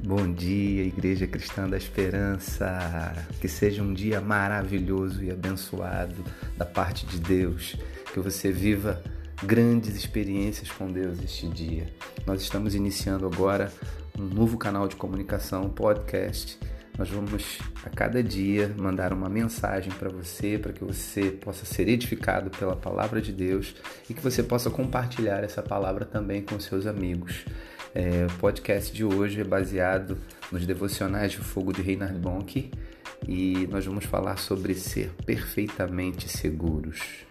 Bom 0.00 0.32
dia, 0.32 0.84
Igreja 0.84 1.26
Cristã 1.26 1.68
da 1.68 1.76
Esperança. 1.76 3.12
Que 3.40 3.48
seja 3.48 3.82
um 3.82 3.92
dia 3.92 4.20
maravilhoso 4.20 5.24
e 5.24 5.30
abençoado 5.30 6.14
da 6.56 6.64
parte 6.64 7.04
de 7.04 7.18
Deus. 7.18 7.76
Que 8.12 8.20
você 8.20 8.52
viva 8.52 9.02
grandes 9.42 9.96
experiências 9.96 10.70
com 10.70 10.90
Deus 10.90 11.20
este 11.22 11.48
dia. 11.48 11.92
Nós 12.24 12.40
estamos 12.40 12.76
iniciando 12.76 13.26
agora 13.26 13.72
um 14.16 14.22
novo 14.22 14.56
canal 14.56 14.86
de 14.86 14.94
comunicação, 14.94 15.68
podcast. 15.68 16.60
Nós 16.96 17.10
vamos 17.10 17.58
a 17.84 17.90
cada 17.90 18.22
dia 18.22 18.72
mandar 18.78 19.12
uma 19.12 19.28
mensagem 19.28 19.92
para 19.92 20.08
você, 20.08 20.58
para 20.58 20.72
que 20.72 20.84
você 20.84 21.30
possa 21.30 21.64
ser 21.64 21.88
edificado 21.88 22.50
pela 22.50 22.76
palavra 22.76 23.20
de 23.20 23.32
Deus 23.32 23.74
e 24.08 24.14
que 24.14 24.22
você 24.22 24.44
possa 24.44 24.70
compartilhar 24.70 25.42
essa 25.42 25.62
palavra 25.62 26.04
também 26.04 26.42
com 26.42 26.58
seus 26.60 26.86
amigos. 26.86 27.44
É, 27.94 28.26
o 28.26 28.38
podcast 28.38 28.92
de 28.92 29.04
hoje 29.04 29.40
é 29.40 29.44
baseado 29.44 30.18
nos 30.52 30.66
devocionais 30.66 31.32
de 31.32 31.38
fogo 31.38 31.72
de 31.72 31.82
Reinhard 31.82 32.18
Bonk 32.18 32.70
e 33.26 33.66
nós 33.70 33.84
vamos 33.84 34.04
falar 34.04 34.36
sobre 34.38 34.74
ser 34.74 35.10
perfeitamente 35.24 36.28
seguros. 36.28 37.27